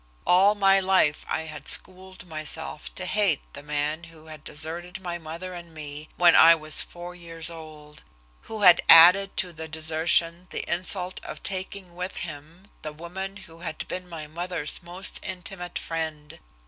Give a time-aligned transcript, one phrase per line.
[0.25, 5.19] All my life I had schooled myself to hate the man who had deserted my
[5.19, 8.03] mother and me when I was four years old,
[8.49, 13.59] who had added to the desertion the insult of taking with him the woman who
[13.59, 16.39] had been my mother's most intimate friend.